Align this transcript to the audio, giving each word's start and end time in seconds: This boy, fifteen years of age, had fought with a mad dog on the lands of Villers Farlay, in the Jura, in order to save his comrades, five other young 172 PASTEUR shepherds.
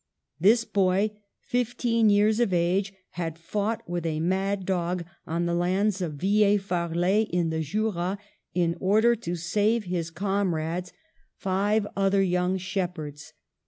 This 0.39 0.65
boy, 0.65 1.11
fifteen 1.41 2.09
years 2.09 2.39
of 2.39 2.51
age, 2.53 2.91
had 3.11 3.37
fought 3.37 3.87
with 3.87 4.03
a 4.03 4.19
mad 4.19 4.65
dog 4.65 5.05
on 5.27 5.45
the 5.45 5.53
lands 5.53 6.01
of 6.01 6.15
Villers 6.15 6.63
Farlay, 6.63 7.27
in 7.29 7.51
the 7.51 7.61
Jura, 7.61 8.17
in 8.55 8.75
order 8.79 9.15
to 9.17 9.35
save 9.35 9.83
his 9.83 10.09
comrades, 10.09 10.91
five 11.35 11.85
other 11.95 12.23
young 12.23 12.53
172 12.53 12.57
PASTEUR 12.57 12.73
shepherds. 12.73 13.33